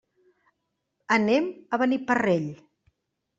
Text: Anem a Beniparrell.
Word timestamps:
Anem 1.17 1.49
a 1.77 1.79
Beniparrell. 1.83 2.49